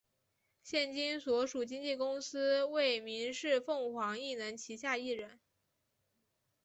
[0.63, 5.39] 现今所属经纪公司为民视凤凰艺能旗下艺人。